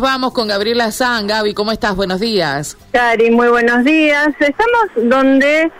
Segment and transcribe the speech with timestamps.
[0.00, 1.26] Vamos con Gabriela San.
[1.26, 1.96] Gaby, ¿cómo estás?
[1.96, 2.78] Buenos días.
[2.92, 4.28] Cari, muy buenos días.
[4.38, 5.72] Estamos donde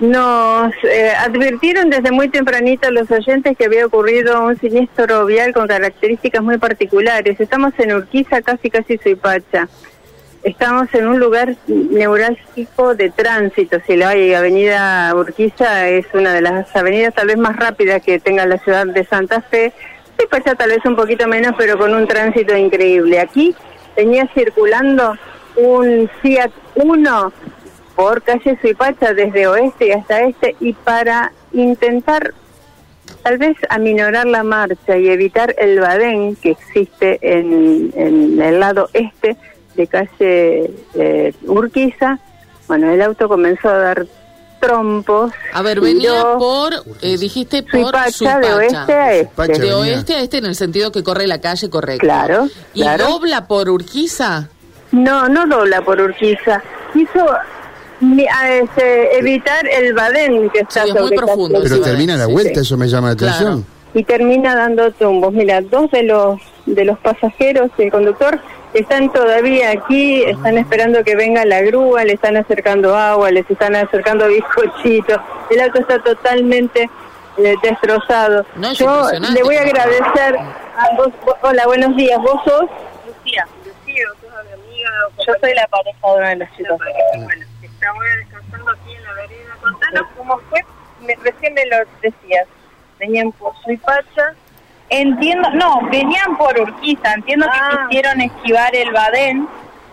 [0.00, 5.66] nos eh, advirtieron desde muy tempranito los oyentes que había ocurrido un siniestro vial con
[5.66, 7.38] características muy particulares.
[7.38, 9.68] Estamos en Urquiza, casi casi Suipacha.
[10.44, 14.32] Estamos en un lugar neurálgico de tránsito, si lo hay.
[14.32, 18.86] Avenida Urquiza es una de las avenidas tal vez más rápidas que tenga la ciudad
[18.86, 19.74] de Santa Fe
[20.18, 23.20] Suipacha tal vez un poquito menos, pero con un tránsito increíble.
[23.20, 23.54] Aquí
[23.96, 25.16] venía circulando
[25.54, 27.32] un Fiat 1
[27.94, 32.34] por calle Suipacha desde oeste hasta este y para intentar
[33.22, 37.92] tal vez aminorar la marcha y evitar el badén que existe en,
[38.40, 39.36] el lado este
[39.76, 42.18] de calle eh, Urquiza,
[42.66, 44.06] bueno, el auto comenzó a dar
[44.58, 45.32] trompos.
[45.52, 49.58] A ver, venía por, eh, dijiste por Suipacha, de oeste a este.
[49.58, 52.00] de oeste a este en el sentido que corre la calle correcta.
[52.00, 54.48] Claro, ¿Y dobla por Urquiza?
[54.92, 56.62] No, no dobla por Urquiza.
[56.92, 57.26] Quiso
[58.00, 61.60] este, evitar el badén que está sí, es muy profundo.
[61.62, 63.64] Pero termina la vuelta, eso me llama la atención.
[63.94, 65.32] Y termina dando tumbos.
[65.32, 68.38] Mira, dos de los de los pasajeros y el conductor
[68.74, 73.74] están todavía aquí, están esperando que venga la grúa, le están acercando agua, les están
[73.76, 75.18] acercando bizcochitos.
[75.50, 76.90] El auto está totalmente
[77.38, 78.44] eh, destrozado.
[78.74, 81.08] Yo le voy a agradecer a vos,
[81.42, 82.18] Hola, buenos días.
[82.20, 82.68] ¿Vos sos?
[83.06, 83.46] Lucía.
[83.64, 84.90] Lucía, sos mi amiga.
[85.26, 86.78] Yo soy la pareja de una de las chicas.
[86.78, 89.56] Bueno, estamos descansando aquí en la vereda.
[89.60, 90.64] Contanos cómo fue.
[91.22, 92.46] recién me lo decías.
[92.98, 94.34] Venían por Suipacha
[94.90, 97.86] Entiendo, no, venían por Urquiza, entiendo que Ah.
[97.88, 99.46] quisieron esquivar el Badén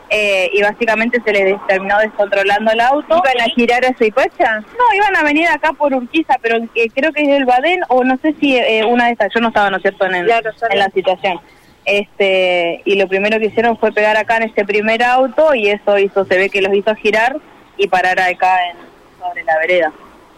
[0.10, 3.18] eh, y básicamente se les terminó descontrolando el auto.
[3.26, 4.60] ¿Iban a girar a Suipacha?
[4.60, 8.04] No, iban a venir acá por Urquiza, pero eh, creo que es el Badén o
[8.06, 10.26] no sé si eh, una de estas, yo no estaba, ¿no es cierto?, en, el-
[10.28, 11.40] Claro, en la situación.
[11.84, 15.98] Este, y lo primero que hicieron fue pegar acá en este primer auto y eso
[16.00, 17.36] hizo, se ve que los hizo girar
[17.78, 18.78] y parar acá en,
[19.20, 19.92] sobre la vereda.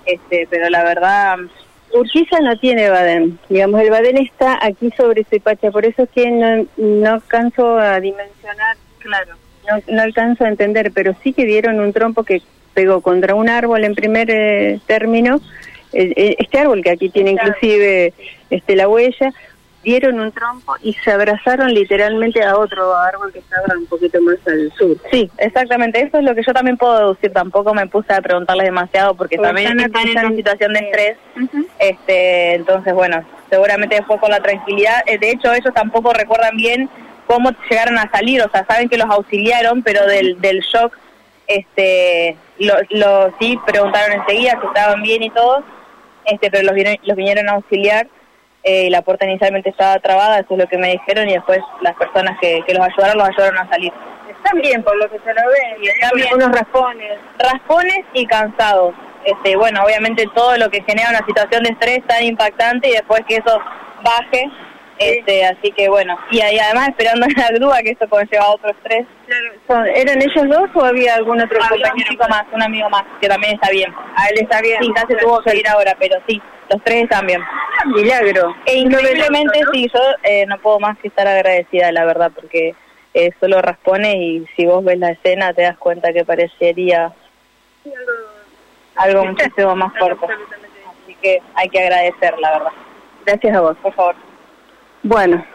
[0.06, 1.38] Este, pero la verdad,
[1.94, 6.30] Urquiza no tiene Badén, digamos, el Badén está aquí sobre Suipacha, por eso es que
[6.30, 9.36] no, no alcanzo a dimensionar, claro,
[9.70, 12.42] no, no alcanzo a entender, pero sí que dieron un trompo que
[12.74, 15.40] pegó contra un árbol en primer eh, término,
[15.94, 18.14] eh, eh, este árbol que aquí tiene inclusive
[18.50, 19.34] este la huella,
[19.88, 24.36] dieron un trompo y se abrazaron literalmente a otro árbol que estaba un poquito más
[24.46, 24.98] al sur.
[25.12, 26.02] Sí, exactamente.
[26.02, 27.32] Eso es lo que yo también puedo deducir.
[27.32, 30.80] Tampoco me puse a preguntarles demasiado porque Porque también están están en una situación de
[30.80, 31.18] estrés.
[31.80, 35.04] este, entonces, bueno, seguramente después con la tranquilidad.
[35.06, 36.90] eh, De hecho, ellos tampoco recuerdan bien
[37.26, 38.42] cómo llegaron a salir.
[38.42, 40.98] O sea, saben que los auxiliaron, pero del, del shock,
[41.48, 45.64] este, lo, lo, sí preguntaron enseguida si estaban bien y todo.
[46.26, 48.08] Este, pero los, vinieron- los vinieron a auxiliar.
[48.68, 51.96] Eh, la puerta inicialmente estaba trabada, eso es lo que me dijeron, y después las
[51.96, 53.94] personas que, que los ayudaron, los ayudaron a salir.
[54.30, 56.28] Están bien, por lo que se lo ve, y Están bien.
[56.36, 57.18] unos raspones.
[57.40, 58.94] raspones y cansados.
[59.26, 63.22] Este, bueno, obviamente todo lo que genera una situación de estrés tan impactante y después
[63.28, 63.60] que eso
[64.04, 64.46] baje,
[65.00, 68.70] este, así que bueno, y ahí además esperando en la grúa que eso conlleva otro
[68.72, 69.06] estrés.
[69.68, 72.90] Son- ¿Eran ellos dos o había algún otro Había un compañero chico más, un amigo
[72.90, 73.94] más, que también está bien.
[74.16, 74.78] A él está bien.
[74.82, 77.42] Sí, ya se tuvo que ir ahora, pero sí, los tres están bien.
[77.86, 78.56] Milagro.
[78.66, 82.76] E increíblemente sí, yo eh, no puedo más que estar agradecida, la verdad, porque
[83.14, 87.14] eh, solo raspones y si vos ves la escena te das cuenta que parecería
[88.96, 90.26] algo muchísimo más fuerte.
[91.04, 92.72] Así que hay que agradecer, la verdad.
[93.26, 93.78] Gracias a vos.
[93.82, 94.16] Por favor.
[95.04, 95.46] Bueno,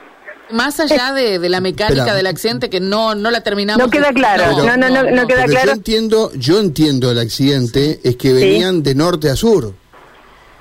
[0.50, 2.14] Más allá de, de la mecánica Espera.
[2.14, 3.84] del accidente, que no, no la terminamos.
[3.84, 4.64] No queda claro.
[4.64, 5.66] No, no, no, no queda claro.
[5.66, 9.74] yo entiendo, yo entiendo el accidente, es que venían de norte a sur.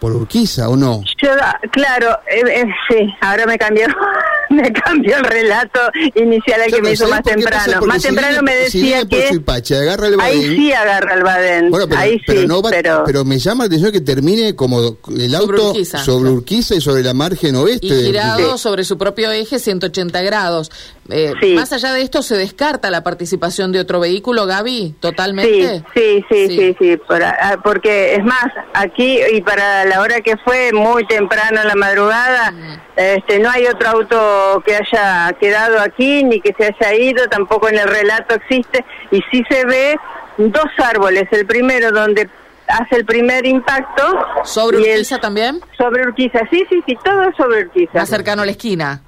[0.02, 1.04] ¿Por Urquiza o no?
[1.22, 1.30] yo,
[1.72, 3.86] claro, eh, eh, sí, ahora me cambió,
[4.50, 5.80] me cambió el relato
[6.16, 7.86] inicial al que Claro, me hizo ¿sabés más temprano.
[7.86, 10.56] Más si temprano viene- me si decía por que Suipacha, agarra el ahí Badén.
[10.56, 11.70] sí agarra el Badén.
[11.70, 14.56] Bueno, pero, ahí pero sí, no va- pero, pero me llama la atención que termine
[14.56, 16.04] como el auto Urquiza.
[16.04, 17.86] sobre Urquiza y sobre la margen oeste.
[17.86, 20.72] Y girado sobre su propio eje 180 grados.
[21.12, 21.54] Eh, Sí.
[21.56, 24.72] Más allá de esto, ¿se descarta la participación de otro vehículo, Gaby?
[24.88, 25.84] Sí, ¿Totalmente?
[25.94, 26.58] sí, sí, Sí.
[26.58, 30.72] sí, sí, por a- ah, porque es más, aquí y para la hora que fue,
[30.74, 32.54] muy temprano en la madrugada,
[32.96, 37.68] este, no hay otro auto que haya quedado aquí ni que se haya ido, tampoco
[37.70, 39.98] en el relato existe, y sí se ve
[40.38, 42.30] dos árboles, el primero donde
[42.68, 44.04] hace el primer impacto.
[44.46, 45.60] ¿Sobre y el- Urquiza también?
[45.78, 47.92] Sobre Urquiza, sí, sí, sí, todo es sobre Urquiza.
[48.00, 49.02] Más cercano a la esquina.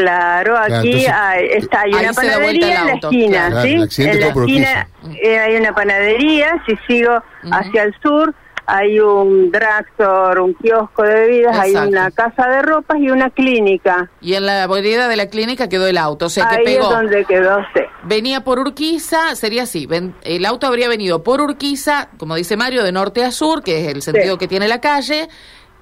[0.00, 3.62] Claro, aquí entonces- hay, está, hay una panadería en la esquina, claro.
[3.88, 4.02] ¿sí?
[4.02, 4.88] en la esquina
[5.22, 8.34] eh, hay una panadería, si sigo hacia el sur,
[8.66, 14.10] hay un drugstore, un kiosco de bebidas, hay una casa de ropas y una clínica.
[14.20, 16.84] Y en la vereda de la clínica quedó el auto, o sea que Ahí pegó.
[16.90, 17.80] es donde quedó, sí.
[18.02, 22.82] Venía por Urquiza, sería así, ven- el auto habría venido por Urquiza, como dice Mario,
[22.84, 25.28] de norte a sur, que es el sentido que tiene la calle,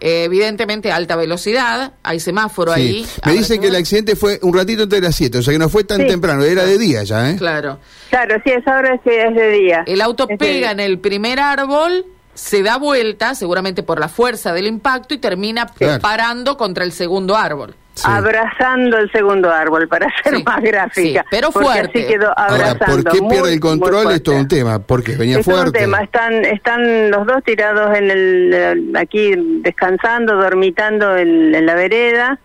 [0.06, 2.80] eh, evidentemente alta velocidad, hay semáforo Sí.
[2.80, 3.06] ahí.
[3.24, 5.58] Me dicen que el accidente fue un ratito antes de las 7, o sea que
[5.58, 6.06] no fue tan Sí.
[6.08, 7.36] temprano, era de día ya, ¿eh?
[7.36, 7.78] Claro.
[8.10, 9.82] Claro, sí, esa hora sí es de día.
[9.86, 12.04] El auto Es de pega en el primer árbol,
[12.34, 16.02] se da vuelta, seguramente por la fuerza del impacto, y termina Claro.
[16.02, 17.74] parando contra el segundo árbol.
[17.94, 18.02] Sí.
[18.06, 21.22] Abrazando el segundo árbol, para ser Sí, más gráfica.
[21.22, 21.98] sí, pero porque fuerte.
[22.00, 23.02] Así quedó Ahora, abrazando.
[23.04, 24.12] ¿por qué muy, pierde el muy control?
[24.12, 24.56] Es todo un fuerte.
[24.56, 25.78] tema, porque venía Es todo un fuerte.
[25.78, 26.02] tema.
[26.02, 32.38] Están, están los dos tirados en el, aquí descansando, dormitando en, en la vereda.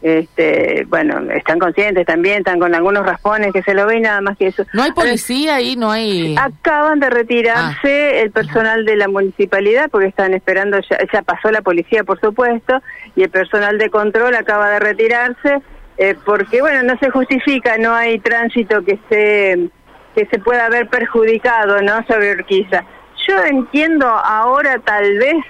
[0.00, 4.38] Este, bueno, están conscientes también, están con algunos raspones que se lo ven, nada más
[4.38, 4.64] que eso.
[4.72, 6.36] No hay policía ahí, no hay...
[6.38, 11.62] Acaban de retirarse el personal de la municipalidad porque están esperando, ya, ya pasó la
[11.62, 12.80] policía por supuesto,
[13.16, 15.60] y el personal de control acaba de retirarse
[15.98, 19.68] eh, porque bueno, no se justifica, no hay tránsito que se,
[20.14, 22.06] que se pueda haber perjudicado ¿no?
[22.06, 22.84] sobre Urquiza.
[23.26, 25.44] Yo entiendo ahora tal vez,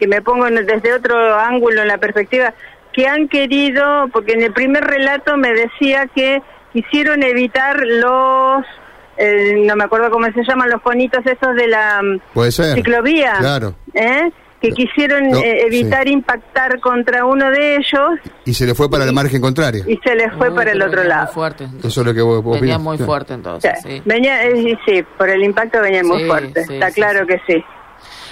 [0.00, 2.52] que me pongo desde otro ángulo en la perspectiva,
[2.94, 6.42] que han querido, porque en el primer relato me decía que
[6.72, 8.64] quisieron evitar los,
[9.16, 12.74] eh, no me acuerdo cómo se llaman, los conitos esos de la mm, Puede ser.
[12.74, 13.74] ciclovía, Claro.
[13.94, 14.30] ¿eh?
[14.60, 18.88] que No, quisieron no, eh, evitar impactar contra uno de ellos Y se le fue
[18.88, 19.84] para la margen contraria.
[19.86, 21.24] y se les fue para el otro venía lado.
[21.26, 21.68] Muy fuerte.
[21.86, 22.80] Eso es lo que vos, vos Venía opinás.
[22.80, 23.06] muy Claro.
[23.12, 24.02] fuerte O entonces, sea, sí.
[24.06, 27.62] venía, eh, sí, por el impacto venía muy fuerte, sí, está sí, claro que sí.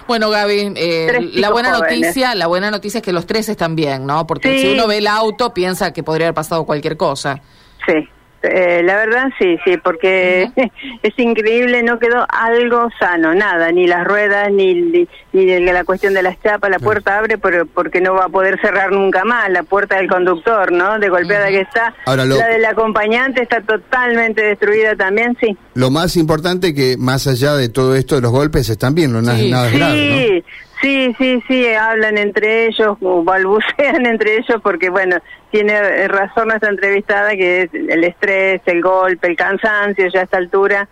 [0.06, 2.00] Bueno, Gaby, eh, la buena jóvenes.
[2.00, 4.26] noticia, la buena noticia es que los tres están bien, ¿no?
[4.26, 4.66] Porque Sí.
[4.66, 7.40] si uno ve el auto piensa que podría haber pasado cualquier cosa.
[7.86, 7.92] Sí,
[8.42, 10.48] eh, la verdad sí, sí, porque
[11.02, 15.84] es increíble, no quedó algo sano, nada, ni las ruedas, ni, ni, ni de la
[15.84, 19.24] cuestión de las chapas, la puerta abre pero porque no va a poder cerrar nunca
[19.24, 20.98] más, la puerta del conductor, ¿no?
[20.98, 21.94] De golpeada que está.
[22.06, 25.56] Ahora, lo- La del acompañante está totalmente destruida también, sí.
[25.74, 29.22] Lo más importante que más allá de todo esto de los golpes están bien, no
[29.22, 29.50] nada, Sí.
[29.50, 30.44] nada grave, Sí,
[30.82, 35.16] sí, sí, sí, hablan entre ellos, balbucean entre ellos, porque bueno,
[35.50, 40.36] tiene razón nuestra entrevistada que es el estrés, el golpe, el cansancio ya a esta
[40.38, 40.88] altura,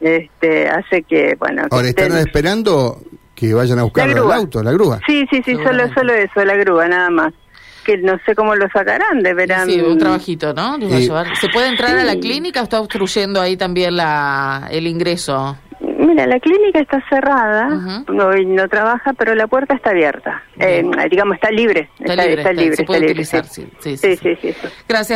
[0.00, 1.62] este, hace que, bueno...
[1.70, 2.98] Ahora, ¿están estén- esperando
[3.34, 5.00] que vayan a buscar el auto, la grúa?
[5.06, 7.32] Sí, sí, sí, solo, solo eso, la grúa, nada más.
[7.84, 9.66] Que no sé cómo lo sacarán, deberán...
[9.66, 10.76] Sí, un trabajito, ¿no?
[11.40, 15.56] ¿Se puede entrar a la clínica o está obstruyendo ahí también la, el ingreso?
[16.00, 18.22] Mira, la clínica está cerrada, Ujú.
[18.22, 20.42] hoy no trabaja, pero la puerta está abierta.
[20.58, 21.90] Eh, digamos, está libre.
[22.00, 23.68] Está libre, está- libre, puede libre, utilizar, sí.
[23.80, 24.68] sí, sí, sí, sí, sí, sí.
[24.88, 25.08] Gracias.